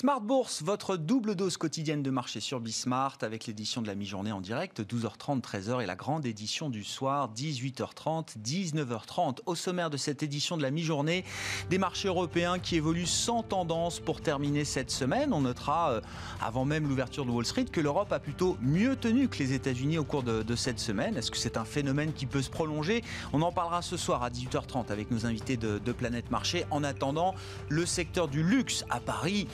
[0.00, 4.32] Smart Bourse, votre double dose quotidienne de marché sur Bismart avec l'édition de la mi-journée
[4.32, 9.40] en direct, 12h30, 13h et la grande édition du soir, 18h30, 19h30.
[9.44, 11.22] Au sommaire de cette édition de la mi-journée,
[11.68, 15.34] des marchés européens qui évoluent sans tendance pour terminer cette semaine.
[15.34, 16.00] On notera, euh,
[16.40, 19.98] avant même l'ouverture de Wall Street, que l'Europe a plutôt mieux tenu que les États-Unis
[19.98, 21.18] au cours de, cette semaine.
[21.18, 23.04] Est-ce que c'est un phénomène qui peut se prolonger?
[23.34, 26.64] On en parlera ce soir à 18h30 avec nos invités de, de Planète Marché.
[26.70, 27.34] En attendant,
[27.68, 29.46] le secteur du luxe à Paris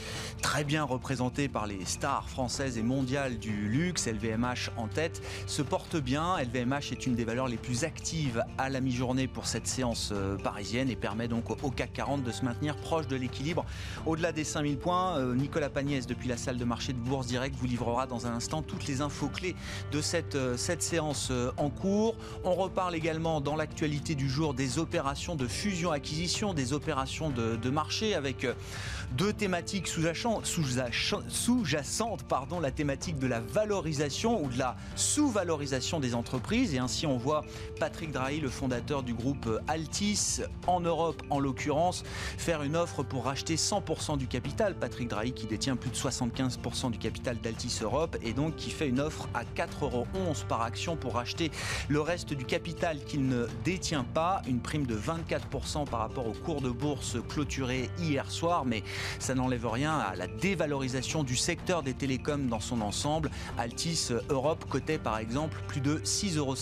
[0.43, 5.63] très bien représenté par les stars françaises et mondiales du luxe, LVMH en tête, se
[5.63, 6.37] porte bien.
[6.39, 10.37] LVMH est une des valeurs les plus actives à la mi-journée pour cette séance euh,
[10.37, 13.65] parisienne et permet donc au CAC 40 de se maintenir proche de l'équilibre.
[14.05, 17.57] Au-delà des 5000 points, euh, Nicolas Pagnès, depuis la salle de marché de Bourse Direct,
[17.57, 19.57] vous livrera dans un instant toutes les infos clés
[19.93, 22.17] de cette, euh, cette séance en cours.
[22.45, 27.71] On reparle également dans l'actualité du jour des opérations de fusion-acquisition, des opérations de, de
[27.71, 28.47] marché avec
[29.13, 30.26] deux thématiques sous-jacentes,
[32.29, 36.75] pardon, la thématique de la valorisation ou de la sous-valorisation des entreprises.
[36.75, 37.45] Et ainsi, on voit
[37.79, 42.03] Patrick Drahi, le fondateur du groupe Altis, en Europe en l'occurrence,
[42.39, 44.75] faire une offre pour racheter 100% du capital.
[44.75, 48.89] Patrick Drahi qui détient plus de 75% du capital d'Altis Europe et donc qui fait
[48.89, 50.07] une offre à 4,11 euros
[50.49, 51.53] par action pour racheter
[51.89, 54.43] le reste du capital qu'il ne détient pas.
[54.49, 58.83] Une prime de 24% par rapport au cours de bourse clôturé hier soir, mais
[59.21, 63.31] ça n'enlève rien à la dévalorisation du secteur des télécoms dans son ensemble.
[63.59, 66.57] Altis Europe cotait par exemple plus de 6,50 euros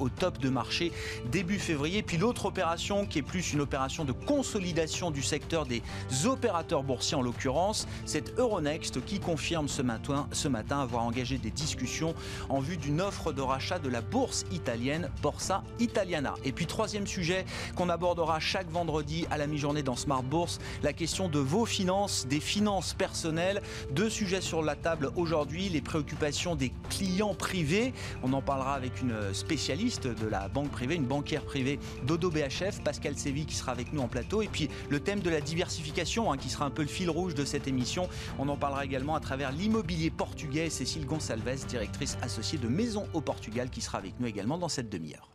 [0.00, 0.92] au top de marché
[1.30, 2.02] début février.
[2.02, 5.82] Puis l'autre opération qui est plus une opération de consolidation du secteur des
[6.26, 10.26] opérateurs boursiers en l'occurrence, c'est Euronext qui confirme ce matin,
[10.70, 12.14] avoir engagé des discussions
[12.48, 16.34] en vue d'une offre de rachat de la bourse italienne Borsa Italiana.
[16.44, 17.44] Et puis troisième sujet
[17.76, 22.26] qu'on abordera chaque vendredi à la mi-journée dans Smart Bourse, la question de vos finances,
[22.28, 23.62] des finances personnelles.
[23.90, 27.92] Deux sujets sur la table aujourd'hui, les préoccupations des clients privés.
[28.22, 32.82] On en parlera avec une spécialiste de la banque privée, une banquière privée d'Odo BHF,
[32.82, 34.42] Pascal Sévy qui sera avec nous en plateau.
[34.42, 37.34] Et puis le thème de la diversification hein, qui sera un peu le fil rouge
[37.34, 38.08] de cette émission.
[38.38, 40.70] On en parlera également à travers l'immobilier portugais.
[40.70, 44.88] Cécile Gonçalves, directrice associée de Maison au Portugal, qui sera avec nous également dans cette
[44.88, 45.30] demi-heure.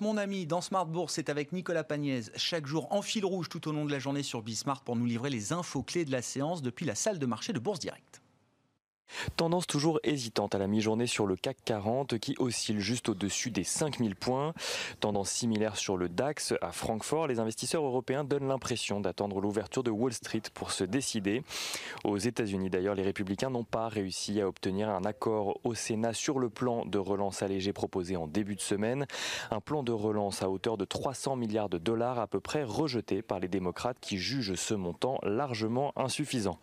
[0.00, 3.68] Mon ami, dans Smart Bourse, c'est avec Nicolas Pagnès, chaque jour en fil rouge tout
[3.68, 6.22] au long de la journée sur Bismart pour nous livrer les infos clés de la
[6.22, 8.22] séance depuis la salle de marché de Bourse Direct.
[9.36, 13.64] Tendance toujours hésitante à la mi-journée sur le CAC 40 qui oscille juste au-dessus des
[13.64, 14.52] 5000 points.
[15.00, 17.26] Tendance similaire sur le DAX à Francfort.
[17.26, 21.42] Les investisseurs européens donnent l'impression d'attendre l'ouverture de Wall Street pour se décider.
[22.04, 26.38] Aux États-Unis d'ailleurs, les républicains n'ont pas réussi à obtenir un accord au Sénat sur
[26.38, 29.06] le plan de relance allégé proposé en début de semaine.
[29.50, 33.22] Un plan de relance à hauteur de 300 milliards de dollars à peu près rejeté
[33.22, 36.58] par les démocrates qui jugent ce montant largement insuffisant.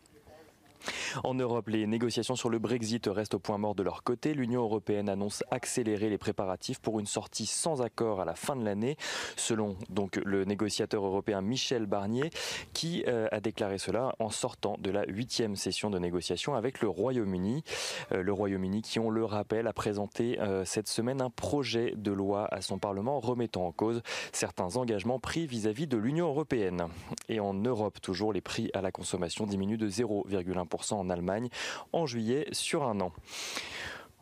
[1.24, 4.34] En Europe, les négociations sur le Brexit restent au point mort de leur côté.
[4.34, 8.64] L'Union européenne annonce accélérer les préparatifs pour une sortie sans accord à la fin de
[8.64, 8.98] l'année,
[9.36, 9.76] selon
[10.24, 12.30] le négociateur européen Michel Barnier,
[12.74, 16.90] qui euh, a déclaré cela en sortant de la huitième session de négociation avec le
[16.90, 17.64] Royaume-Uni.
[18.12, 22.12] Euh, le Royaume-Uni, qui on le rappelle, a présenté euh, cette semaine un projet de
[22.12, 26.88] loi à son Parlement remettant en cause certains engagements pris vis-à-vis -vis de l'Union européenne.
[27.30, 31.50] Et en Europe, toujours, les prix à la consommation diminuent de 0,1% en Allemagne
[31.94, 33.12] en juillet sur un an.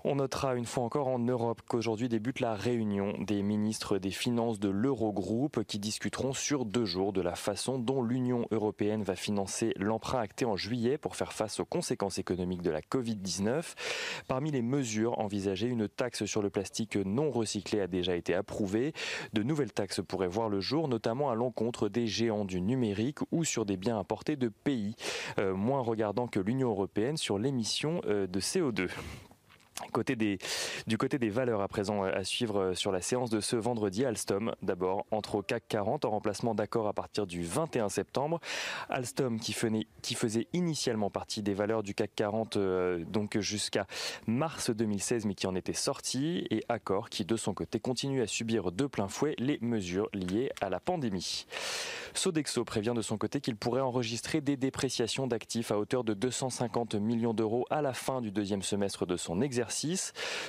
[0.05, 4.59] On notera une fois encore en Europe qu'aujourd'hui débute la réunion des ministres des Finances
[4.59, 9.73] de l'Eurogroupe qui discuteront sur deux jours de la façon dont l'Union européenne va financer
[9.77, 13.75] l'emprunt acté en juillet pour faire face aux conséquences économiques de la Covid-19.
[14.27, 18.91] Parmi les mesures envisagées, une taxe sur le plastique non recyclé a déjà été approuvée.
[19.31, 23.45] De nouvelles taxes pourraient voir le jour, notamment à l'encontre des géants du numérique ou
[23.45, 24.97] sur des biens importés de pays
[25.39, 28.89] euh, moins regardants que l'Union européenne sur l'émission euh, de CO2.
[29.91, 30.37] Côté des,
[30.85, 34.05] du côté des valeurs à présent à suivre euh, sur la séance de ce vendredi,
[34.05, 38.39] Alstom d'abord entre au CAC 40 en remplacement d'accord à partir du 21 septembre.
[38.89, 39.55] Alstom qui,
[40.01, 43.87] qui faisait initialement partie des valeurs du CAC 40 euh, donc jusqu'à
[44.27, 48.27] mars 2016 mais qui en était sorti et Accor qui de son côté continue à
[48.27, 51.47] subir de plein fouet les mesures liées à la pandémie.
[52.13, 56.95] Sodexo prévient de son côté qu'il pourrait enregistrer des dépréciations d'actifs à hauteur de 250
[56.95, 59.62] millions d'euros à la fin du deuxième semestre de son exercice.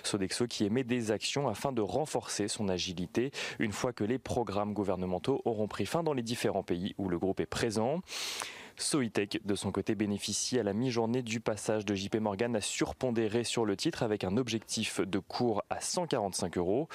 [0.02, 4.72] Sodexo qui émet des actions afin de renforcer son agilité une fois que les programmes
[4.72, 8.00] gouvernementaux auront pris fin dans les différents pays où le groupe est présent.
[8.76, 13.44] Soitec, de son côté, bénéficie à la mi-journée du passage de JP Morgan à surpondéré
[13.44, 16.88] sur le titre avec un objectif de cours à 145 euros.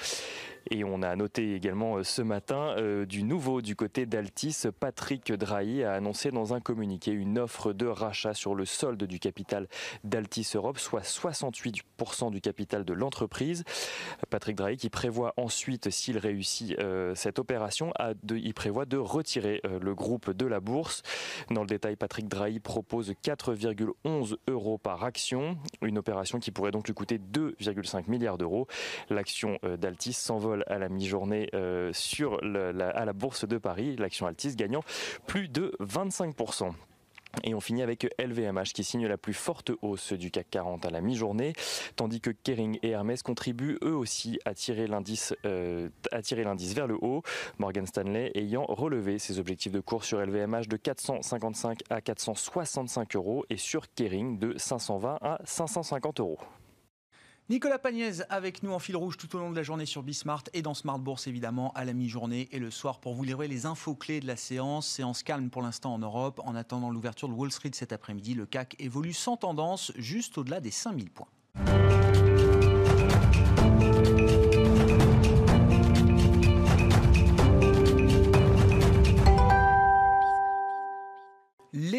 [0.70, 4.66] Et on a noté également euh, ce matin euh, du nouveau du côté d'Altis.
[4.78, 9.18] Patrick Drahi a annoncé dans un communiqué une offre de rachat sur le solde du
[9.18, 9.68] capital
[10.04, 13.64] d'Altis Europe, soit 68% du capital de l'entreprise.
[14.28, 17.92] Patrick Drahi qui prévoit ensuite, s'il réussit euh, cette opération,
[18.22, 21.02] de, il prévoit de retirer le groupe de la bourse.
[21.70, 27.18] Détail, Patrick Drahi propose 4,11 euros par action, une opération qui pourrait donc lui coûter
[27.18, 28.66] 2,5 milliards d'euros.
[29.08, 31.92] L'action d'Altis s'envole à la mi-journée euh,
[32.94, 34.82] à la bourse de Paris, l'action Altis gagnant
[35.26, 36.72] plus de 25%.
[37.44, 40.90] Et on finit avec LVMH qui signe la plus forte hausse du CAC 40 à
[40.90, 41.52] la mi-journée,
[41.96, 47.22] tandis que Kering et Hermès contribuent eux aussi à tirer l'indice euh, vers le haut.
[47.58, 53.44] Morgan Stanley ayant relevé ses objectifs de cours sur LVMH de 455 à 465 euros
[53.50, 56.38] et sur Kering de 520 à 550 euros.
[57.50, 60.44] Nicolas Pagnès avec nous en fil rouge tout au long de la journée sur Bismart
[60.54, 63.66] et dans Smart Bourse évidemment à la mi-journée et le soir pour vous livrer les
[63.66, 64.86] infos clés de la séance.
[64.86, 66.40] Séance calme pour l'instant en Europe.
[66.44, 70.60] En attendant l'ouverture de Wall Street cet après-midi, le CAC évolue sans tendance juste au-delà
[70.60, 71.26] des 5000 points.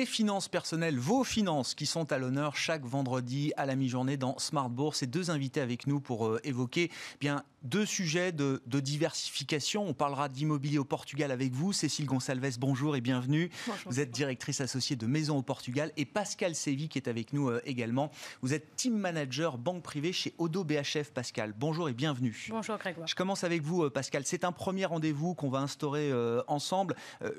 [0.01, 4.35] Les finances personnelles, vos finances qui sont à l'honneur chaque vendredi à la mi-journée dans
[4.39, 5.03] Smart Bourse.
[5.03, 9.87] Deux invités avec nous pour euh, évoquer eh bien deux sujets de, diversification.
[9.87, 11.73] On parlera d'immobilier au Portugal avec vous.
[11.73, 13.49] Cécile Gonçalves, bonjour et bienvenue.
[13.85, 15.91] Vous êtes directrice associée de Maison au Portugal.
[15.97, 18.11] Et Pascal Sévy qui est avec nous euh, également.
[18.41, 21.11] Vous êtes team manager banque privée chez Odo BHF.
[21.13, 22.47] Pascal, bonjour et bienvenue.
[22.49, 23.07] Bonjour Grégoire.
[23.07, 24.23] Je commence avec vous, euh, Pascal.
[24.25, 26.11] C'est un premier rendez-vous qu'on va instaurer
[26.47, 26.95] ensemble.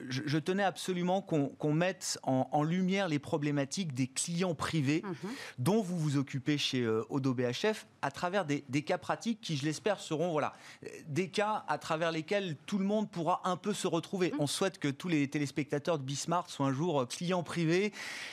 [0.09, 5.31] Je, tenais absolument qu'on mette en, lumière les problématiques des clients privés mhm.
[5.59, 9.65] dont vous vous occupez chez euh, Odo BHF à travers des, cas pratiques qui, je
[9.65, 10.53] l'espère, seront voilà,
[11.07, 14.31] des cas à travers lesquels tout le monde pourra un peu se retrouver.
[14.33, 14.41] Mhm.
[14.41, 17.93] On souhaite que tous les téléspectateurs de Bismart soient un jour euh, clients privés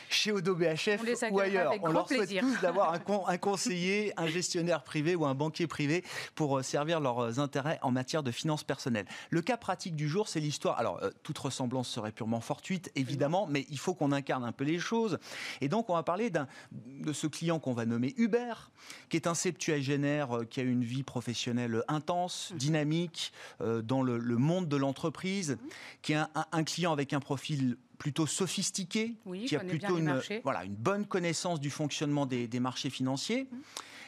[0.09, 1.73] chez Odo BHF ou ailleurs.
[1.81, 6.03] On leur souhaite tous d'avoir un, un, conseiller, un gestionnaire privé ou un banquier privé
[6.35, 9.07] pour euh, servir leurs intérêts en matière de finances personnelles.
[9.29, 10.77] Le cas pratique du jour, c'est l'histoire.
[10.79, 14.79] Alors, toute ressemblance serait purement fortuite, évidemment, mais il faut qu'on incarne un peu les
[14.79, 15.17] choses.
[15.61, 18.71] Et donc, on va parler de ce client qu'on va nommer Hubert,
[19.07, 22.57] qui est un septuagénaire euh, qui a une vie professionnelle intense, mhm.
[22.57, 25.57] dynamique, euh, dans le, monde de l'entreprise, mhm.
[26.01, 26.21] qui est
[26.51, 31.59] un, client avec un profil plutôt sophistiqué, qui a plutôt une, voilà, une bonne connaissance
[31.59, 33.47] du fonctionnement des, marchés financiers.
[33.51, 33.59] Mhm.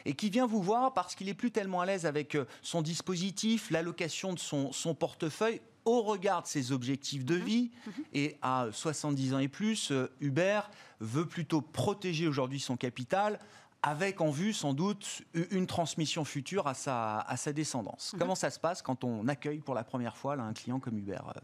[0.04, 2.82] et qui vient vous voir parce qu'il est plus tellement à l'aise avec euh, son
[2.82, 7.70] dispositif, l'allocation de son, son portefeuille au regard de ses objectifs de vie.
[8.12, 10.70] Et à 70 ans et plus, euh, Hubert
[11.00, 13.38] veut plutôt protéger aujourd'hui son capital
[13.82, 18.12] avec en vue sans doute une transmission future à sa, à sa descendance.
[18.12, 18.20] Mhm.
[18.20, 20.98] Comment ça se passe quand on accueille pour la première fois là, un client comme
[20.98, 21.40] Hubert euh,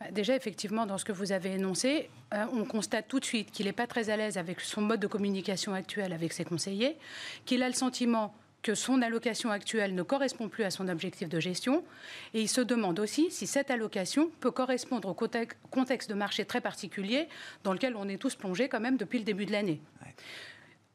[0.00, 3.50] bah, Déjà, effectivement, dans ce que vous avez énoncé, euh, on constate tout de suite
[3.50, 6.96] qu'il n'est pas très à l'aise avec son mode de communication actuel avec ses conseillers,
[7.44, 11.40] qu'il a le sentiment que son allocation actuelle ne correspond plus à son objectif de
[11.40, 11.82] gestion.
[12.32, 16.60] Et il se demande aussi si cette allocation peut correspondre au contexte de marché très
[16.60, 17.28] particulier
[17.64, 19.80] dans lequel on est tous plongés quand même depuis le début de l'année.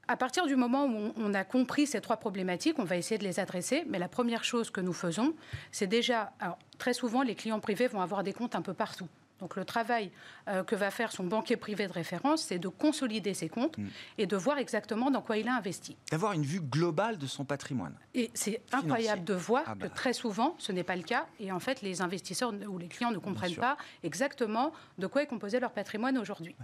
[0.08, 3.24] À partir du moment où on a compris ces trois problématiques, on va essayer de
[3.24, 3.84] les adresser.
[3.88, 5.34] Mais la première chose que nous faisons,
[5.72, 9.08] c'est déjà, alors, très souvent, les clients privés vont avoir des comptes un peu partout.
[9.40, 10.12] Donc le travail
[10.48, 13.88] euh, que va faire son banquier privé de référence, c'est de consolider ses comptes mm.
[14.18, 15.96] et de voir exactement dans quoi il a investi.
[16.12, 17.94] D'avoir une vue globale de son patrimoine.
[18.14, 19.90] Et c'est incroyable de voir ah que bah.
[19.90, 21.28] très souvent, ce n'est pas le cas.
[21.40, 25.28] Et en fait, les investisseurs ou les clients ne comprennent pas exactement de quoi est
[25.28, 26.56] composé leur patrimoine aujourd'hui.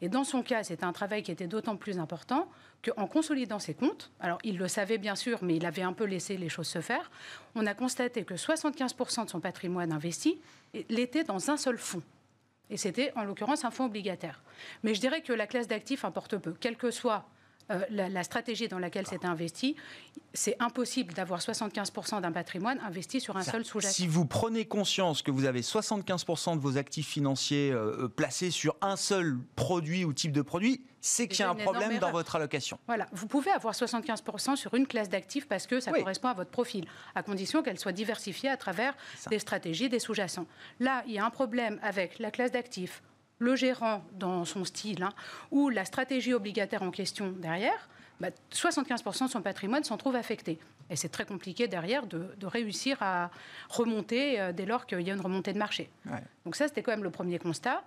[0.00, 2.48] Et dans son cas, c'était un travail qui était d'autant plus important
[2.82, 6.04] qu'en consolidant ses comptes, alors il le savait bien sûr, mais il avait un peu
[6.04, 7.10] laissé les choses se faire,
[7.54, 10.40] on a constaté que 75% de son patrimoine investi
[10.88, 12.02] l'était dans un seul fonds.
[12.70, 14.42] Et c'était en l'occurrence un fonds obligataire.
[14.82, 17.26] Mais je dirais que la classe d'actifs importe peu, quel que soit
[17.72, 19.76] euh, la, stratégie dans laquelle c'est investi,
[20.34, 23.94] c'est impossible d'avoir 75% d'un patrimoine investi sur un seul sous-jacent.
[23.94, 28.50] Si vous prenez conscience que vous avez 75% de vos actifs financiers euh, euh, placés
[28.50, 32.12] sur un seul produit ou type de produit, c'est qu'il y a un problème dans
[32.12, 32.78] votre allocation.
[32.86, 36.50] Voilà, vous pouvez avoir 75% sur une classe d'actifs parce que ça correspond à votre
[36.50, 38.94] profil, à condition qu'elle soit diversifiée à travers
[39.28, 40.46] des stratégies, des sous-jacents.
[40.78, 43.02] Là, il y a un problème avec la classe d'actifs,
[43.42, 45.12] le gérant dans son style, hein,
[45.50, 47.88] ou la stratégie obligataire en question derrière,
[48.52, 50.60] 75% bah, de son patrimoine s'en trouve affecté.
[50.90, 53.30] Et c'est très compliqué derrière de, réussir à
[53.68, 55.90] remonter euh, dès lors qu'il y a une remontée de marché.
[56.44, 57.82] Donc ça, c'était quand même le premier constat.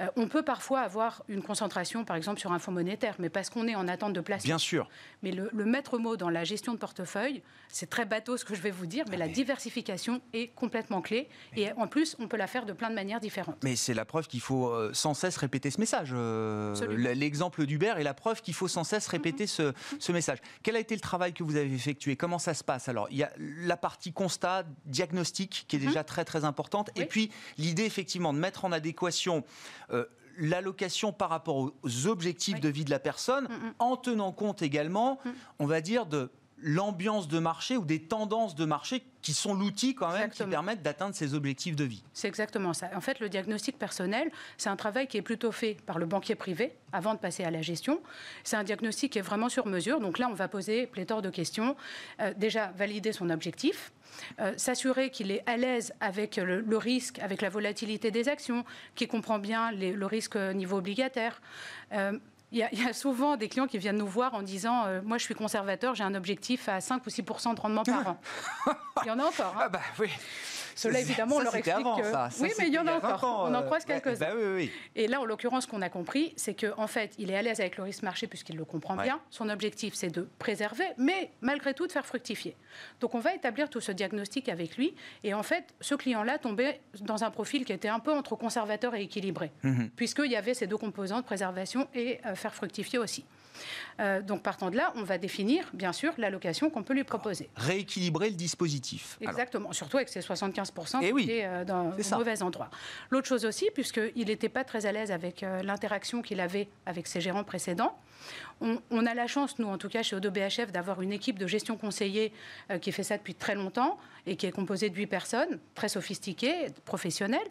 [0.00, 3.50] Euh, on peut parfois avoir une concentration, par exemple, sur un fonds monétaire, mais parce
[3.50, 4.44] qu'on est en attente de place.
[4.44, 4.88] Bien sûr.
[5.22, 8.60] Mais le, maître mot dans la gestion de portefeuille, c'est très bateau ce que je
[8.60, 11.28] vais vous dire, mais la diversification est complètement clé.
[11.56, 13.56] Et en plus, on peut la faire de plein de manières différentes.
[13.64, 16.10] Mais c'est la preuve qu'il faut euh, sans cesse répéter ce message.
[16.12, 16.74] Euh,
[17.14, 20.38] l'exemple d'Uber est la preuve qu'il faut sans cesse répéter ce, ce, message.
[20.62, 22.16] Quel a été le travail que vous avez effectué?
[22.16, 22.88] Comment ça se passe?
[22.88, 26.06] Alors, il y a la partie constat, diagnostic, qui est déjà mhm.
[26.06, 26.90] très très importante.
[26.96, 29.44] Et puis, l'idée effectivement de mettre en adéquation
[29.90, 30.06] euh,
[30.38, 33.74] l'allocation par rapport aux objectifs de vie de la personne, mm, mm.
[33.78, 35.30] en tenant compte également, mm.
[35.60, 39.94] on va dire, de l'ambiance de marché ou des tendances de marché qui sont l'outil
[39.94, 42.04] quand même qui permettent d'atteindre ces objectifs de vie.
[42.12, 42.90] C'est exactement ça.
[42.94, 46.34] En fait, le diagnostic personnel, c'est un travail qui est plutôt fait par le banquier
[46.34, 48.02] privé avant de passer à la gestion.
[48.44, 49.98] C'est un diagnostic qui est vraiment sur mesure.
[49.98, 51.74] Donc là, on va poser pléthore de questions.
[52.20, 53.92] Euh, déjà, valider son objectif.
[54.40, 58.62] Euh, s'assurer qu'il est à l'aise avec le, risque, avec la volatilité des actions,
[58.94, 61.40] qu'il comprend bien le risque niveau obligataire.
[61.92, 62.18] Euh,
[62.54, 65.24] il y, a, souvent des clients qui viennent nous voir en disant euh, Moi, je
[65.24, 68.20] suis conservateur, j'ai un objectif à 5 ou 6% de rendement par an.
[69.04, 69.54] il y en a encore.
[69.56, 69.62] Hein.
[69.64, 70.08] Ah bah oui.
[70.74, 71.86] Cela, évidemment, on leur explique.
[71.86, 72.28] Avant, ça.
[72.40, 73.46] oui, mais il y en a encore.
[73.48, 74.34] on en euh, croise quelques-uns.
[74.34, 74.64] Bah
[74.94, 77.42] Et là, en l'occurrence, ce qu'on a compris, c'est qu'en en fait, il est à
[77.42, 79.20] l'aise avec le risque marché puisqu'il le comprend bien.
[79.30, 82.56] Son objectif, c'est de préserver, mais malgré tout, de faire fructifier.
[83.00, 84.94] Donc, on va établir tout ce diagnostic avec lui.
[85.22, 88.94] Et en fait, ce client-là tombait dans un profil qui était un peu entre conservateur
[88.94, 89.90] et équilibré, mhm.
[89.96, 93.24] puisqu'il y avait ces deux composantes, préservation et euh, faire fructifier aussi.
[94.00, 97.50] Euh, donc partant de là, on va définir bien sûr l'allocation qu'on peut lui proposer.
[97.56, 99.18] Rééquilibrer le dispositif.
[99.20, 102.70] Exactement, surtout avec ces 75% qui oui, euh, dans un mauvais endroit.
[103.10, 107.06] L'autre chose aussi, puisqu'il n'était pas très à l'aise avec euh, l'interaction qu'il avait avec
[107.06, 107.98] ses gérants précédents,
[108.62, 111.46] on, a la chance, nous en tout cas chez Odo BHF, d'avoir une équipe de
[111.46, 112.32] gestion conseillée
[112.80, 116.68] qui fait ça depuis très longtemps et qui est composée de 8 personnes, très sophistiquées,
[116.86, 117.46] professionnelles.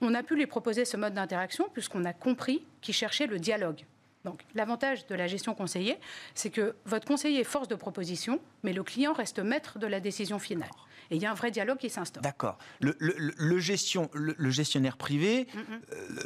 [0.00, 3.84] On a pu lui proposer ce mode d'interaction puisqu'on a compris qu'il cherchait le dialogue.
[4.24, 5.98] Donc l'avantage de la gestion conseillée,
[6.34, 10.00] c'est que votre conseiller est force de proposition, mais le client reste maître de la
[10.00, 10.70] décision finale.
[11.10, 12.22] Et il y a un vrai dialogue qui s'instaure.
[12.22, 12.58] D'accord.
[12.80, 15.78] Le, gestion, le, gestionnaire privé euh,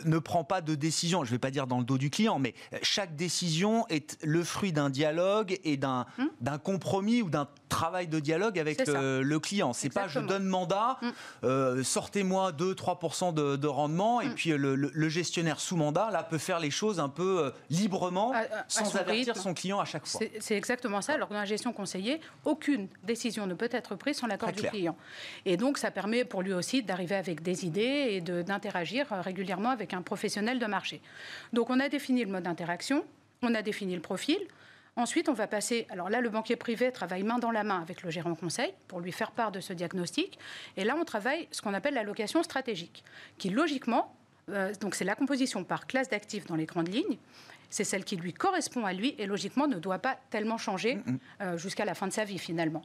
[0.05, 2.39] ne prend pas de décision, je ne vais pas dire dans le dos du client,
[2.39, 6.59] mais chaque décision est le fruit d'un dialogue et d'un mm.
[6.65, 9.73] compromis ou d'un travail de dialogue avec euh, le client.
[9.73, 11.11] C'est pas je donne mandat, mm.
[11.45, 14.35] euh, sortez-moi 2-3% de, rendement, et mm.
[14.35, 18.33] puis le, gestionnaire sous mandat, là, peut faire les choses un peu librement,
[18.69, 20.21] sans avertir son client à chaque fois.
[20.41, 21.15] C'est exactement ça.
[21.15, 24.97] Alors dans la gestion conseillée, aucune décision ne peut être prise sans l'accord du client.
[25.45, 29.71] Et donc, ça permet pour lui aussi d'arriver avec des idées et d'interagir euh, régulièrement
[29.71, 31.01] avec un professionnel de marché.
[31.53, 33.05] Donc, on a défini le mode d'interaction,
[33.43, 34.39] on a défini le profil.
[34.95, 35.87] Ensuite, on va passer.
[35.89, 39.01] Alors là, le banquier privé travaille main dans la main avec le gérant conseil pour
[39.01, 40.39] lui faire part de ce diagnostic.
[40.77, 43.03] Et là, on travaille ce qu'on appelle l'allocation stratégique,
[43.39, 44.15] qui logiquement,
[44.51, 47.17] euh, donc c'est la composition par classe d'actifs dans les grandes lignes.
[47.73, 50.99] C'est celle qui lui correspond à lui et logiquement ne doit pas tellement changer.
[51.41, 52.83] Euh, jusqu'à la fin de sa vie finalement.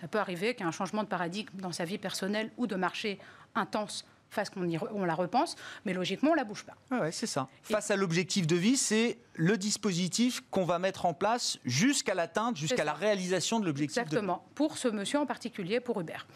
[0.00, 3.18] Ça peut arriver qu'un changement de paradigme dans sa vie personnelle ou de marché
[3.54, 6.74] intense fasse qu'on on la repense, mais logiquement, on ne la bouge pas.
[6.90, 7.48] Ah ouais, c'est ça.
[7.62, 12.56] Face à l'objectif de vie, c'est le dispositif qu'on va mettre en place jusqu'à l'atteinte,
[12.56, 14.06] jusqu'à la réalisation de l'objectif de vie.
[14.06, 14.44] Exactement.
[14.54, 16.26] Pour ce monsieur en particulier, pour Hubert.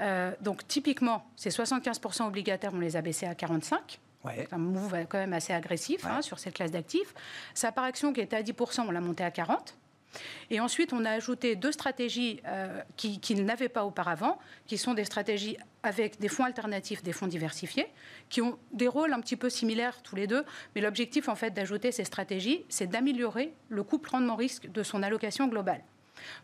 [0.00, 3.98] Euh, donc, typiquement, ces 75% obligataires, on les a baissés à 45%.
[4.24, 7.14] C'est un mouvement quand même assez agressif hein, sur cette classe d'actifs.
[7.54, 9.58] Sa par action qui était à 10%, on l'a monté à 40%.
[10.50, 14.94] Et ensuite, on a ajouté deux stratégies euh, qu'il qui n'avait pas auparavant, qui sont
[14.94, 17.86] des stratégies avec des fonds alternatifs, des fonds diversifiés,
[18.30, 20.44] qui ont des rôles un petit peu similaires tous les deux.
[20.74, 25.46] Mais l'objectif, en fait, d'ajouter ces stratégies, c'est d'améliorer le couple rendement-risque de son allocation
[25.46, 25.82] globale.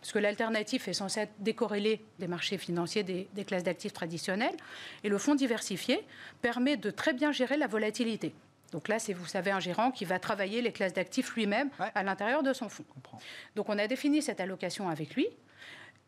[0.00, 4.56] Parce que l'alternatif est censé être décorrélé des marchés financiers des, des classes d'actifs traditionnelles.
[5.02, 6.04] Et le fonds diversifié
[6.42, 8.34] permet de très bien gérer la volatilité.
[8.72, 12.02] Donc là, c'est, vous savez, un gérant qui va travailler les classes d'actifs lui-même à
[12.02, 12.84] l'intérieur de son fonds.
[13.54, 15.28] Donc on a défini cette allocation avec lui.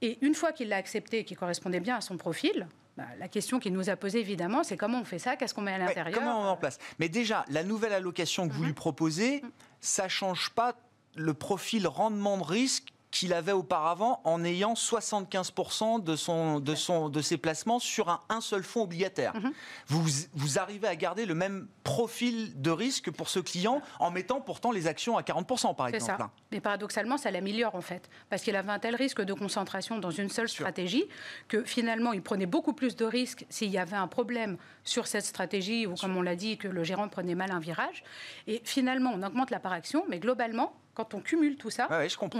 [0.02, 3.28] Et une fois qu'il l'a accepté et qu'il correspondait bien à son profil, bah, la
[3.28, 5.78] question qu'il nous a posée évidemment, c'est comment on fait ça, qu'est-ce qu'on met à
[5.78, 6.18] l'intérieur?
[6.18, 6.78] Comment on met en place?
[6.98, 8.74] Mais déjà, la nouvelle allocation que vous lui mhm.
[8.74, 9.50] proposez, mhm.
[9.80, 10.74] ça change pas
[11.14, 17.08] le profil rendement de risque qu'il avait auparavant en ayant 75% de, son, de, son,
[17.08, 19.34] de ses placements sur un, un seul fonds obligataire.
[19.34, 19.52] Mhm.
[19.86, 20.04] vous,
[20.34, 24.70] vous arrivez à garder le même profil de risque pour ce client en mettant pourtant
[24.70, 26.18] les actions à 40% par exemple.
[26.18, 26.30] Ça.
[26.52, 28.08] Mais paradoxalement, ça l'améliore en fait.
[28.28, 31.04] Parce qu'il avait un tel risque de concentration dans une seule stratégie
[31.48, 35.24] que finalement, il prenait beaucoup plus de risques s'il y avait un problème sur cette
[35.24, 38.04] stratégie ou comme on l'a dit, que le gérant prenait mal un virage.
[38.46, 41.86] Et finalement, on augmente la par action, mais globalement, quand on cumule tout ça,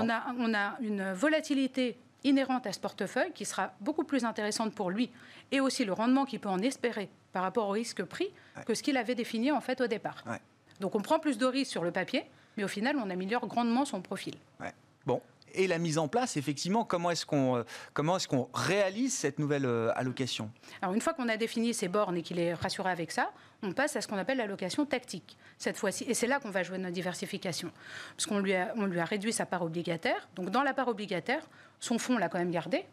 [0.01, 4.75] on, a, on a une volatilité inhérente à ce portefeuille qui sera beaucoup plus intéressante
[4.75, 5.11] pour lui
[5.53, 8.31] et aussi le rendement qu'il peut en espérer par rapport au risque pris
[8.65, 10.25] que ce qu'il avait défini en fait au départ.
[10.81, 12.25] Donc on prend plus de risques sur le papier,
[12.57, 14.35] mais au final on améliore grandement son profil.
[15.05, 15.21] Bon,
[15.57, 19.93] et la mise en place, effectivement, comment est-ce qu'on euh, est-ce réalise cette nouvelle euh,
[19.97, 20.51] allocation?
[20.83, 23.33] Alors une fois qu'on a défini ses bornes et qu'il est rassuré avec ça,
[23.63, 26.63] on passe à ce qu'on appelle l'allocation tactique cette fois-ci, et c'est là qu'on va
[26.63, 27.71] jouer notre diversification,
[28.17, 30.29] parce qu'on lui on lui a réduit sa part obligataire.
[30.35, 31.49] Donc dans la part obligataire,
[31.81, 32.85] son fonds l'a quand même gardé,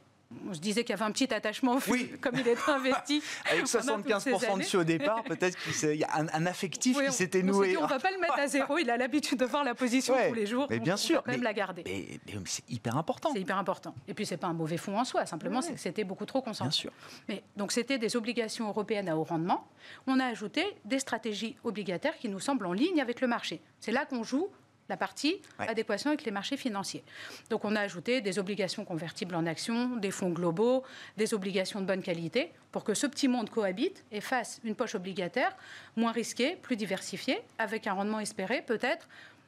[0.49, 2.11] on se disait qu'il y avait un petit attachement, oui.
[2.21, 3.21] comme il est investi.
[3.51, 7.77] Avec 75% dessus au départ, peut-être qu'il y a un, affectif qui s'était noué.
[7.77, 10.15] On ne va pas le mettre à zéro, il a l'habitude de voir la position
[10.29, 10.67] tous les jours.
[10.69, 11.23] Mais bien sûr.
[11.23, 11.83] quand même la garder.
[11.85, 13.29] Mais, c'est hyper important.
[13.33, 13.95] C'est hyper important.
[14.07, 16.25] Et puis, ce n'est pas un mauvais fonds en soi, simplement, c'est que c'était beaucoup
[16.25, 16.69] trop concentré.
[16.69, 16.91] Bien sûr.
[17.27, 19.67] Mais, donc, c'était des obligations européennes à haut rendement.
[20.07, 23.61] On a ajouté des stratégies obligataires qui nous semblent en ligne avec le marché.
[23.79, 24.49] C'est là qu'on joue
[24.89, 27.03] la partie adéquation avec les marchés financiers.
[27.49, 30.83] Donc on a ajouté des obligations convertibles en actions, des fonds globaux,
[31.17, 34.95] des obligations de bonne qualité, pour que ce petit monde cohabite et fasse une poche
[34.95, 35.55] obligataire
[35.95, 39.07] moins risquée, plus diversifiée, avec un rendement espéré peut-être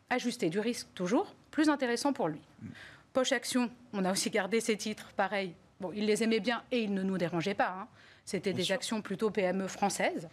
[0.10, 2.42] ajusté du risque toujours, plus intéressant pour lui.
[3.14, 5.54] Poche action, on a aussi gardé ces titres, pareil.
[5.80, 7.76] Bon, il les aimait bien et ils ne nous dérangeaient pas.
[7.80, 7.88] Hein.
[8.26, 10.28] C'était des actions plutôt PME françaises.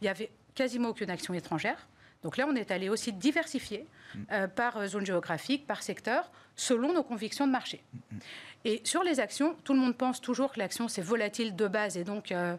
[0.00, 1.86] Il n'y avait quasiment aucune action étrangère.
[2.22, 3.86] Donc là, on est allé aussi diversifier
[4.30, 7.82] euh, par euh, zone géographique, par secteur, selon nos convictions de marché.
[8.64, 11.96] Et sur les actions, tout le monde pense toujours que l'action, c'est volatile de base
[11.96, 12.56] et donc euh,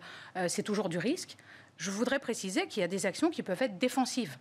[0.48, 1.38] c'est toujours du risque.
[1.78, 4.38] Je voudrais préciser qu'il y a des actions qui peuvent être défensives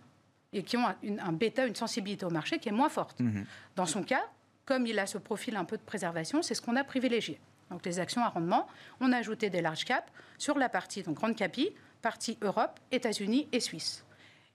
[0.51, 3.19] et qui ont un, bêta, une sensibilité au marché qui est moins forte.
[3.19, 3.45] Mhm.
[3.75, 4.23] Dans son cas,
[4.65, 7.39] comme il a ce profil un peu de préservation, c'est ce qu'on a privilégié.
[7.69, 8.67] Donc les actions à rendement,
[8.99, 11.69] on a ajouté des large caps sur la partie, donc grande capi,
[12.01, 14.03] partie Europe, États-Unis et Suisse.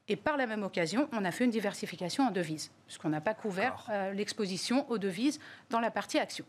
[0.08, 3.34] Et par la même occasion, on a fait une diversification en devises, puisqu'on n'a pas
[3.34, 5.38] couvert euh, l'exposition aux devises
[5.68, 6.46] dans la partie action.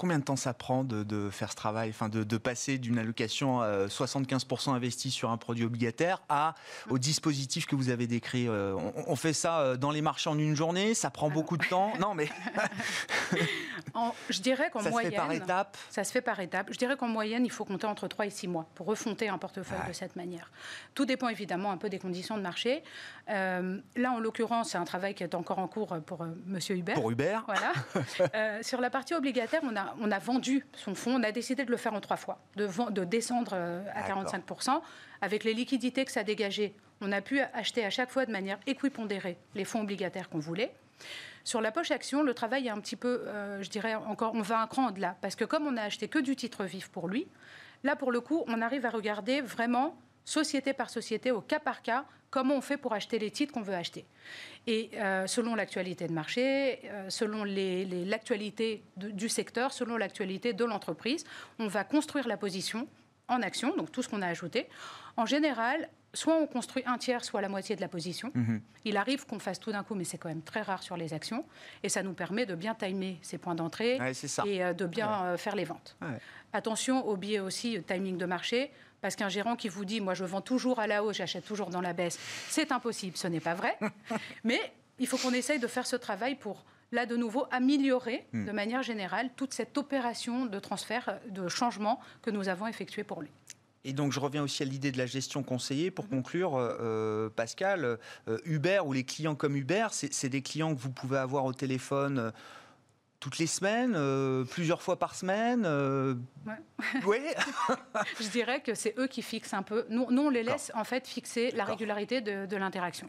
[0.00, 4.70] Combien de temps ça prend de, faire ce travail, enfin de, passer d'une allocation 75%
[4.70, 6.54] euh, investie sur un produit obligataire à,
[6.88, 8.74] au dispositif que vous avez décrit euh,
[9.06, 11.92] on, fait ça euh, dans les marchés en une journée, ça prend beaucoup de temps?
[12.00, 12.30] Non, mais.
[14.30, 14.94] je dirais qu'en moyenne.
[14.94, 15.76] Ça se fait par étapes?
[15.90, 16.68] Ça se fait par étapes.
[16.70, 19.36] Je dirais qu'en moyenne, il faut compter entre 3 et 6 mois pour refonter un
[19.36, 20.50] portefeuille de cette manière.
[20.94, 22.82] Tout dépend évidemment un peu des conditions de marché.
[23.28, 26.94] là, en l'occurrence, c'est un travail qui est encore en cours pour Monsieur Hubert.
[26.94, 27.44] Pour Hubert.
[27.44, 28.62] Voilà.
[28.62, 31.70] sur la partie obligataire, on a on a vendu son fonds, on a décidé de
[31.70, 34.80] le faire en trois fois, de, de descendre euh, à 45%.
[35.20, 38.58] Avec les liquidités que ça dégageait, on a pu acheter à chaque fois de manière
[38.66, 40.72] équipondérée les fonds obligataires qu'on voulait.
[41.44, 44.42] Sur la poche action, le travail est un petit peu, euh, je dirais encore, on
[44.42, 45.16] va un cran au-delà.
[45.20, 47.26] Parce que comme on n'a acheté que du titre vif pour lui,
[47.84, 49.96] là, pour le coup, on arrive à regarder vraiment
[50.30, 53.62] société par société, au cas par cas, comment on fait pour acheter les titres qu'on
[53.62, 54.06] veut acheter.
[54.66, 61.24] Et euh, selon l'actualité de marché, euh, selon l'actualité du secteur, selon l'actualité de l'entreprise,
[61.58, 62.86] on va construire la position
[63.26, 64.68] en action, donc tout ce qu'on a ajouté.
[65.16, 68.30] En général, soit on construit un tiers, soit la moitié de la position.
[68.34, 68.60] Mhm.
[68.84, 71.12] Il arrive qu'on fasse tout d'un coup, mais c'est quand même très rare sur les
[71.12, 71.44] actions.
[71.82, 73.98] Et ça nous permet de bien timer ces points d'entrée
[74.46, 75.96] et euh, de bien faire les ventes.
[76.52, 78.72] Attention au biais aussi timing de marché.
[79.00, 81.70] Parce qu'un gérant qui vous dit, moi je vends toujours à la hausse, j'achète toujours
[81.70, 83.78] dans la baisse, c'est impossible, ce n'est pas vrai.
[84.44, 84.60] Mais
[84.98, 88.46] il faut qu'on essaye de faire ce travail pour, là de nouveau, améliorer hmm.
[88.46, 93.22] de manière générale toute cette opération de transfert, de changement que nous avons effectuée pour
[93.22, 93.30] lui.
[93.84, 95.90] Et donc je reviens aussi à l'idée de la gestion conseillée.
[95.90, 96.10] Pour mhm.
[96.10, 100.80] conclure, euh, euh, Pascal, euh, Uber ou les clients comme Uber, c'est des clients que
[100.80, 102.32] vous pouvez avoir au téléphone
[103.20, 106.14] toutes les semaines, euh, plusieurs fois par semaine euh...
[107.04, 107.18] Oui.
[108.20, 109.86] Je dirais que c'est eux qui fixent un peu.
[109.90, 113.08] Nous, nous on les laisse en fait fixer la régularité de, l'interaction.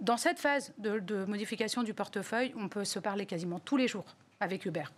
[0.00, 4.16] Dans cette phase de, modification du portefeuille, on peut se parler quasiment tous les jours
[4.40, 4.92] avec Hubert.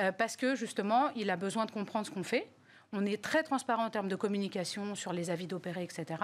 [0.00, 2.50] Euh, parce que justement, il a besoin de comprendre ce qu'on fait.
[2.94, 6.20] On est très transparent en termes de communication sur les avis d'opérer, etc.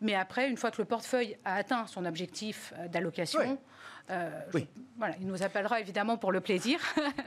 [0.00, 3.58] Mais après, une fois que le portefeuille a atteint son objectif euh, d'allocation,
[4.08, 4.30] euh,
[4.96, 6.80] voilà, il nous appellera évidemment pour le plaisir,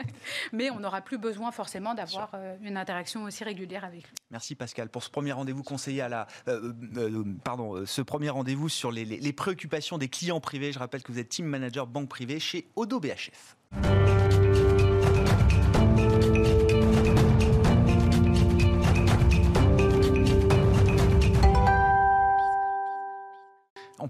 [0.53, 4.15] mais on n'aura plus besoin forcément d'avoir euh, une interaction aussi régulière avec lui.
[4.31, 6.27] Merci Pascal pour ce premier rendez-vous conseillé à la,
[7.43, 10.71] pardon, ce premier rendez-vous sur les, les préoccupations des clients privés.
[10.71, 13.55] Je rappelle que vous êtes team manager banque privée chez Odo BHF.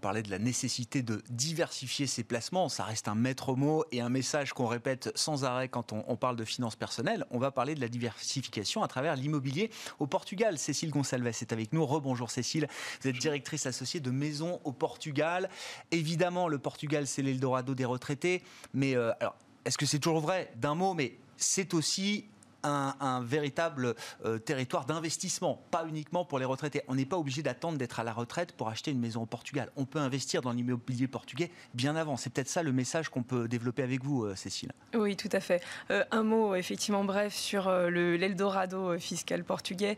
[0.03, 2.67] Parlait de la nécessité de diversifier ses placements.
[2.67, 6.35] Ça reste un maître mot et un message qu'on répète sans arrêt quand on, parle
[6.35, 7.25] de finances personnelles.
[7.31, 10.57] On va parler de la diversification à travers l'immobilier au Portugal.
[10.57, 11.85] Cécile Gonçalves est avec nous.
[11.85, 12.67] Rebonjour Cécile.
[13.01, 15.49] Vous êtes directrice associée de Maison au Portugal.
[15.91, 18.43] Évidemment, le Portugal, c'est l'Eldorado des retraités.
[18.73, 22.25] Mais euh, alors, est-ce que c'est toujours vrai D'un mot, mais c'est aussi
[22.63, 23.95] un, véritable
[24.25, 26.81] euh, territoire d'investissement, pas uniquement pour les retraités.
[26.87, 29.71] On n'est pas obligé d'attendre d'être à la retraite pour acheter une maison au Portugal.
[29.75, 32.17] On peut investir dans l'immobilier portugais bien avant.
[32.17, 34.71] C'est peut-être ça le message qu'on peut développer avec vous, euh, Cécile.
[34.93, 35.63] Oui, tout à fait.
[35.91, 39.97] Euh, un mot, effectivement, bref, sur l'Eldorado fiscal portugais,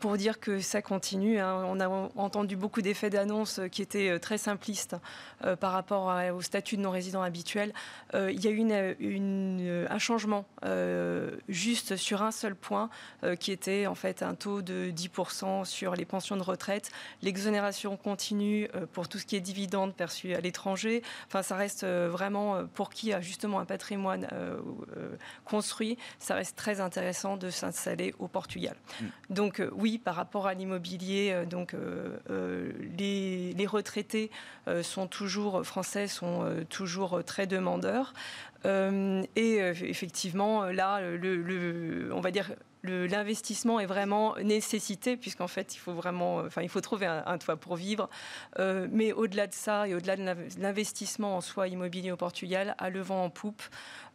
[0.00, 1.38] pour dire que ça continue.
[1.38, 1.64] Hein.
[1.66, 4.96] On a entendu beaucoup d'effets d'annonce qui étaient très simplistes
[5.60, 7.72] par rapport au statut de non-résident habituel.
[8.14, 10.46] il y a eu un changement
[11.48, 12.88] juste sur un seul point,
[13.24, 16.90] euh, qui était en fait un taux de 10% sur les pensions de retraite.
[17.22, 21.02] L'exonération continue euh, pour tout ce qui est dividendes perçus à l'étranger.
[21.26, 24.28] Enfin, ça reste euh, vraiment pour qui a justement un patrimoine
[25.44, 28.76] construit, ça reste très intéressant de s'installer au Portugal.
[29.00, 29.04] Mm.
[29.30, 31.74] Donc oui, par rapport à l'immobilier, donc
[32.28, 34.30] les, les, retraités
[34.82, 38.12] sont toujours français, sont toujours très demandeurs.
[38.66, 41.00] Euh, et euh, effectivement, là,
[42.12, 42.50] on va dire
[42.84, 47.56] l'investissement est vraiment nécessité puisqu'en fait il faut vraiment enfin il faut trouver un, toit
[47.56, 48.08] pour vivre.
[48.58, 50.24] Euh, mais au-delà de ça et au-delà de
[50.58, 53.62] l'investissement en soi immobilier au Portugal à le vent en poupe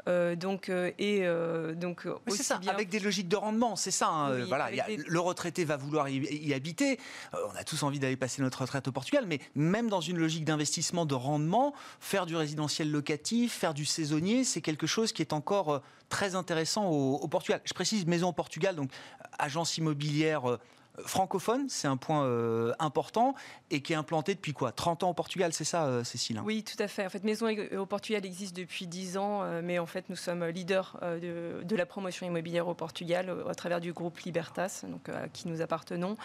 [0.08, 4.10] euh, donc, euh, et euh, donc c'est ça, avec des logiques de rendement, c'est ça.
[4.10, 7.00] Hein, voilà, le retraité va vouloir y, habiter.
[7.34, 10.46] on a tous envie d'aller passer notre retraite au Portugal, mais même dans une logique
[10.46, 15.34] d'investissement de rendement, faire du résidentiel locatif, faire du saisonnier, c'est quelque chose qui est
[15.34, 17.62] encore très intéressant au, au Portugal.
[17.64, 18.92] Je précise maison au Portugal, donc
[19.40, 20.60] agence immobilière
[21.06, 23.34] francophone, c'est un point euh, important,
[23.72, 24.72] et qui est implanté depuis quoi?
[24.72, 26.40] 30 ans au Portugal, c'est ça, euh, Cécile?
[26.46, 27.06] Oui, tout à fait.
[27.06, 30.46] En fait, Maison au Portugal existe depuis 10 ans, euh, mais en fait, nous sommes
[30.46, 35.48] leaders de, la promotion immobilière au Portugal à travers du groupe Libertas, donc, à qui
[35.48, 36.16] nous appartenons,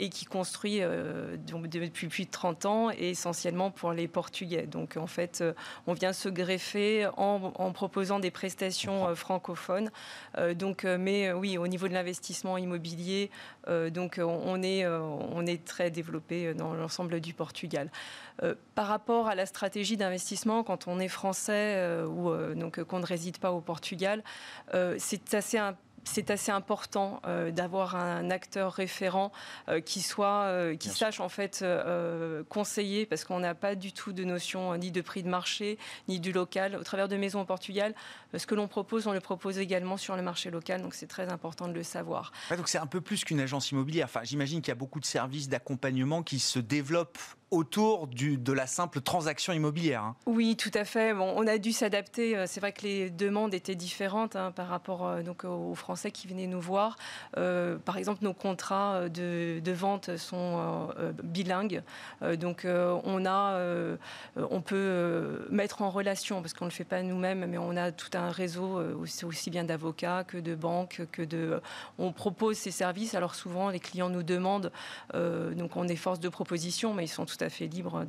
[0.00, 0.80] et qui construit
[1.46, 4.66] donc, depuis plus de 30 ans, et essentiellement pour les Portugais.
[4.66, 5.44] Donc, en fait,
[5.86, 9.92] on vient se greffer en, en proposant des prestations francophones.
[10.56, 13.30] donc, mais oui, au niveau de l'investissement immobilier,
[13.68, 17.90] donc on est, euh, on est très développé dans l'ensemble du Portugal.
[18.42, 23.00] Euh, par rapport à la stratégie d'investissement, quand on est français euh, ou donc qu'on
[23.00, 24.22] ne réside pas au Portugal,
[24.98, 29.32] c'est assez important c'est assez important euh, d'avoir un acteur référent
[29.68, 31.64] euh, qui soit, euh, qui sache en fait
[32.48, 36.20] conseiller, parce qu'on n'a pas du tout de notion ni de prix de marché ni
[36.20, 36.76] du local.
[36.76, 37.94] Au travers de Maisons au Portugal,
[38.36, 41.30] ce que l'on propose, on le propose également sur le marché local, donc c'est très
[41.30, 42.32] important de le savoir.
[42.56, 44.06] donc c'est un peu plus qu'une agence immobilière.
[44.06, 47.18] Enfin, j'imagine qu'il y a beaucoup de services d'accompagnement qui se développent
[47.50, 50.02] autour de la simple transaction immobilière.
[50.02, 50.16] Hein.
[50.26, 51.14] Oui, tout à fait.
[51.14, 52.44] Bon, on a dû s'adapter.
[52.46, 56.46] C'est vrai que les demandes étaient différentes hein, par rapport donc, aux Français qui venaient
[56.46, 56.96] nous voir.
[57.36, 61.82] Euh, par exemple, nos contrats euh, de, vente sont euh, bilingues.
[62.38, 63.60] donc, on, a,
[64.36, 67.92] on peut mettre en relation, parce qu'on ne le fait pas nous-mêmes, mais on a
[67.92, 71.60] tout un réseau aussi, aussi bien d'avocats que de banques, que de.
[71.98, 73.14] On propose ces services.
[73.14, 74.72] Alors, souvent, les clients nous demandent,
[75.12, 78.04] donc on est force de proposition, mais ils sont tout à fait libres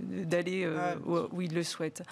[0.00, 0.68] d'aller
[1.04, 2.02] où, ils le souhaitent.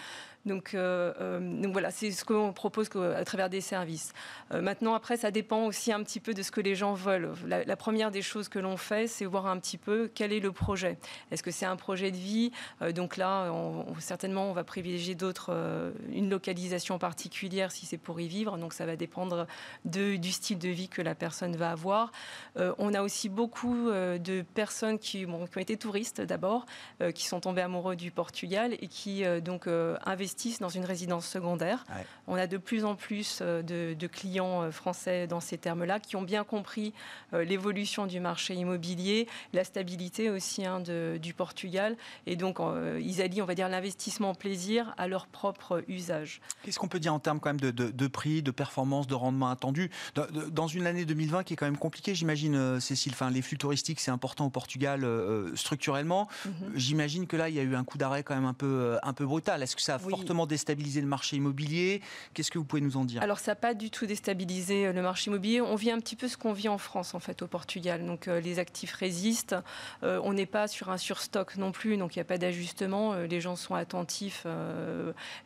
[0.46, 4.12] Donc, euh, euh, donc voilà, c'est ce qu'on propose à travers des services.
[4.52, 7.32] Euh, maintenant, après, ça dépend aussi un petit peu de ce que les gens veulent.
[7.46, 10.52] La, première des choses que l'on fait, c'est voir un petit peu quel est le
[10.52, 10.98] projet.
[11.30, 12.52] Est-ce que c'est un projet de vie?
[12.94, 13.52] Donc là,
[13.98, 18.58] certainement, on va privilégier d'autres, une localisation particulière si c'est pour y vivre.
[18.58, 19.46] Donc ça va dépendre
[19.84, 22.12] du style de vie que la personne va avoir.
[22.56, 26.66] on a aussi beaucoup de personnes qui, ont été touristes d'abord,
[27.14, 30.29] qui sont tombés amoureux du Portugal et qui donc investissent
[30.60, 31.84] dans une résidence secondaire.
[32.26, 36.16] On a de plus en plus euh, de, clients euh, français dans ces termes-là qui
[36.16, 36.92] ont bien compris
[37.32, 41.96] euh, l'évolution du marché immobilier, la stabilité aussi hein, du Portugal.
[42.26, 42.58] Et donc,
[43.00, 46.40] ils allient, on va dire, l'investissement plaisir à leur propre usage.
[46.62, 49.90] Qu'est-ce qu'on peut dire en termes quand même de, prix, de performance, de rendement attendu?
[50.14, 53.12] Dans, une année 2020 qui est quand même compliquée, j'imagine, Cécile.
[53.12, 55.06] Enfin, les flux touristiques, c'est important au Portugal
[55.54, 56.28] structurellement.
[56.44, 56.52] Mhm.
[56.74, 59.12] J'imagine que là, il y a eu un coup d'arrêt quand même un peu, un
[59.12, 59.62] peu brutal.
[59.62, 62.00] Est-ce que ça a fortement déstabilisé le marché immobilier.
[62.34, 63.22] Qu'est-ce que vous pouvez nous en dire?
[63.22, 65.60] Alors, ça n'a pas du tout déstabilisé euh, le marché immobilier.
[65.60, 68.04] On vit un petit peu ce qu'on vit en France, en fait, au Portugal.
[68.04, 69.56] Donc, euh, les actifs résistent.
[70.02, 73.14] Euh, on n'est pas sur un surstock non plus, donc il n'y a pas d'ajustement.
[73.14, 74.46] les gens sont attentifs.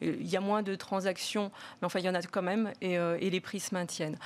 [0.00, 2.94] Il y a moins de transactions, mais enfin, il y en a quand même, et,
[2.94, 4.16] et les prix se maintiennent.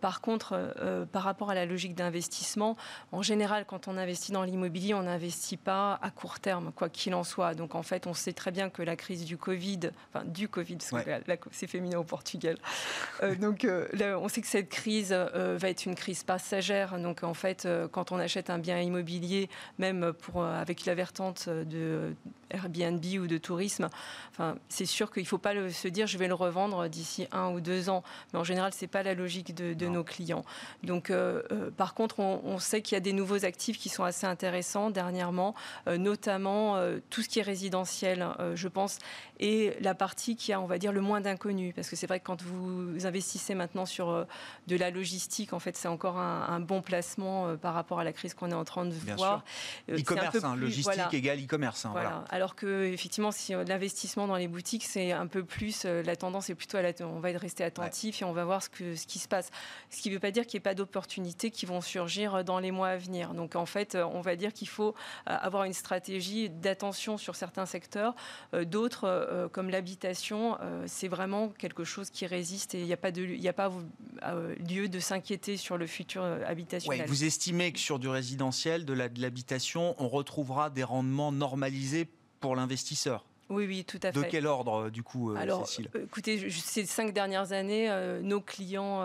[0.00, 2.76] par contre, par rapport à la logique d'investissement,
[3.12, 7.14] en général, quand on investit dans l'immobilier, on n'investit pas à court terme, quoi qu'il
[7.14, 7.54] en soit.
[7.54, 10.76] Donc en fait, on sait très bien que la crise du Covid, enfin du Covid,
[10.76, 11.10] parce que
[11.52, 12.56] c'est féminin au Portugal.
[13.22, 16.98] Euh, donc on sait que cette crise va être une crise passagère.
[16.98, 22.14] Donc en fait, quand on achète un bien immobilier, même pour, avec la vertente de
[22.50, 23.88] Airbnb ou de tourisme,
[24.30, 27.50] enfin, c'est sûr qu'il ne faut pas se dire je vais le revendre d'ici un
[27.50, 28.02] ou deux ans.
[28.32, 30.44] Mais en général, ce n'est pas la logique de, nos clients.
[30.82, 31.12] Donc,
[31.76, 34.90] par contre, on, on sait qu'il y a des nouveaux actifs qui sont assez intéressants
[34.90, 35.54] dernièrement,
[35.88, 38.98] euh, notamment euh, tout ce qui est résidentiel, euh, je pense,
[39.40, 41.74] et la partie qui a, on va dire, le moins d'inconnus.
[41.74, 44.26] Parce que c'est vrai que quand vous investissez maintenant sur
[44.66, 48.34] de la logistique, en fait, c'est encore un, bon placement par rapport à la crise
[48.34, 49.44] qu'on est en train de voir.
[49.90, 51.84] E-commerce, hein, logistique égale e-commerce.
[51.84, 52.24] Hein, voilà.
[52.30, 56.54] Alors que, effectivement, si l'investissement dans les boutiques, c'est un peu plus, la tendance est
[56.54, 59.18] plutôt à la, on va rester attentif et on va voir ce, que, ce qui
[59.18, 59.50] se passe.
[59.90, 62.58] Ce qui ne veut pas dire qu'il n'y ait pas d'opportunités qui vont surgir dans
[62.58, 63.34] les mois à venir.
[63.34, 64.94] Donc, en fait, on va dire qu'il faut
[65.28, 68.14] euh, avoir une stratégie d'attention sur certains secteurs.
[68.54, 73.10] Euh, d'autres, euh, l'habitation, c'est vraiment quelque chose qui résiste et il n'y a pas,
[73.10, 73.72] pas
[74.68, 77.06] lieu de s'inquiéter sur le futur habitationnel.
[77.08, 82.08] vous estimez que sur du résidentiel, de l'habitation, on retrouvera des rendements normalisés
[82.40, 83.24] pour l'investisseur?
[83.50, 84.18] Oui, oui, tout à fait.
[84.18, 88.20] De quel ordre, du coup, euh, Alors, Cécile euh, Écoutez, ces cinq dernières années, euh,
[88.22, 89.02] nos clients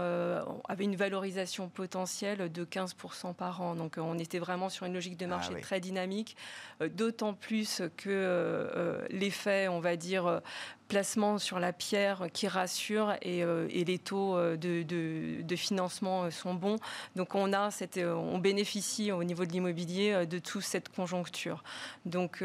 [0.68, 3.76] avaient une valorisation potentielle de 15% par an.
[3.76, 6.38] Donc, on était vraiment sur une logique de ah marché très dynamique,
[6.92, 10.42] d'autant plus que l'effet, on va dire,
[10.90, 16.56] placement sur la pierre qui rassure et, euh, les taux euh, de, financement euh, sont
[16.56, 16.78] bons.
[17.16, 21.64] Donc on a cette, on bénéficie au niveau de l'immobilier de toute cette conjoncture.
[22.06, 22.44] Donc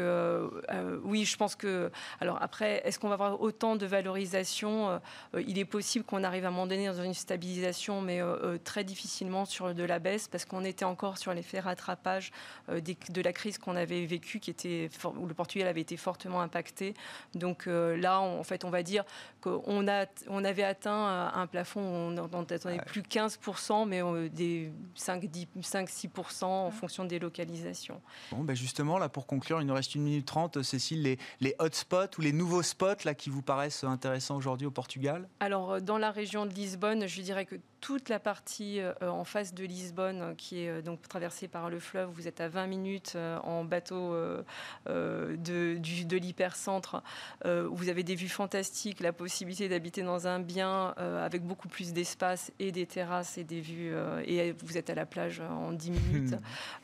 [1.03, 5.01] oui, je pense que alors après, est-ce qu'on va avoir autant de valorisation
[5.35, 8.21] Il est possible qu'on arrive à un moment donné dans une stabilisation, mais
[8.63, 12.31] très difficilement sur de la baisse parce qu'on était encore sur l'effet rattrapage
[12.69, 16.93] de la crise qu'on avait vécue, qui était où le Portugal avait été fortement impacté.
[17.33, 19.03] Donc là, on en fait, on va dire
[19.41, 26.43] qu'on a, on avait atteint un plafond, on n'entendait plus 15%, mais euh, des 5-6%
[26.43, 28.01] en fonction des localisations.
[28.31, 30.61] Bon, ben justement, là, pour conclure, il nous reste une minute trente.
[30.61, 34.71] Cécile, les, les hotspots ou les nouveaux spots là, qui vous paraissent intéressants aujourd'hui au
[34.71, 35.27] Portugal?
[35.39, 39.23] Alors, euh, dans la région de Lisbonne, je dirais que toute la partie euh, en
[39.23, 43.17] face de Lisbonne, qui est donc traversée par le fleuve, vous êtes à 20 minutes
[43.43, 44.15] en bateau
[44.87, 47.03] de, de l'hypercentre.
[47.43, 51.93] vous avez des vues fantastique, la possibilité d'habiter dans un bien euh, avec beaucoup plus
[51.93, 55.71] d'espace et des terrasses et des vues, euh, et vous êtes à la plage en
[55.71, 56.35] 10 minutes.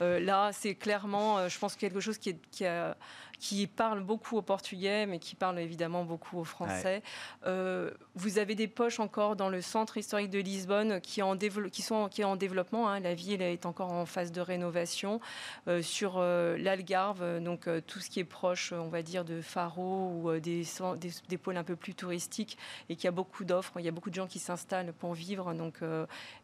[0.02, 2.96] Euh, là, c'est clairement, je pense, quelque chose qui, est, qui a
[3.42, 7.02] qui parle beaucoup au portugais, mais qui parle évidemment beaucoup au français.
[7.48, 11.22] Euh, vous avez des poches encore dans le centre historique de Lisbonne qui
[11.82, 12.88] sont qui est en développement.
[12.88, 13.00] Hein.
[13.00, 15.20] La ville est encore en phase de rénovation.
[15.68, 20.12] Euh, sur euh, l'Algarve, donc tout ce qui est proche, on va dire, de Faro
[20.22, 20.64] ou des,
[21.28, 23.74] des, pôles un peu plus touristiques et qui a beaucoup d'offres.
[23.80, 25.56] Il y a beaucoup de gens qui s'installent pour vivre.
[25.56, 25.80] Donc,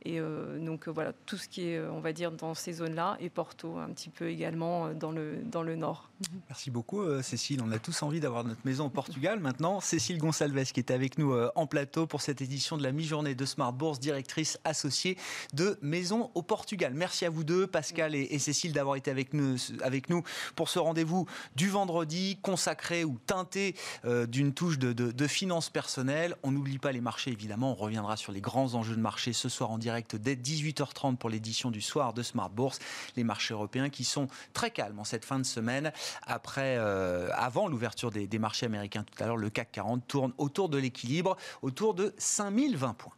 [0.04, 3.78] et donc voilà, tout ce qui est, on va dire, dans ces zones-là et Porto
[3.78, 6.10] un petit peu également dans le, dans le nord.
[6.50, 6.87] Merci beaucoup.
[6.94, 7.62] Euh, Cécile.
[7.64, 9.40] On a tous envie d'avoir notre maison au Portugal.
[9.40, 12.92] Maintenant, Cécile Gonçalves qui est avec nous euh, en plateau pour cette édition de la
[12.92, 15.18] mi-journée de Smart Bourse, directrice associée
[15.54, 16.94] de Maison au Portugal.
[16.96, 20.24] Merci à vous deux, Pascal et, Cécile, d'avoir été avec nous,
[20.56, 26.36] pour ce rendez-vous du vendredi consacré ou teinté euh, d'une touche de, de finances personnelles.
[26.44, 27.72] On n'oublie pas les marchés, évidemment.
[27.72, 31.30] On reviendra sur les grands enjeux de marché ce soir en direct dès 18h30 pour
[31.30, 32.80] l'édition du soir de Smart Bourse.
[33.18, 35.92] Les marchés européens qui sont très calmes en cette fin de semaine
[36.26, 40.34] après euh, avant l'ouverture des, des marchés américains tout à l'heure, le CAC 40 tourne
[40.38, 43.14] autour de l'équilibre, autour de 5020 points.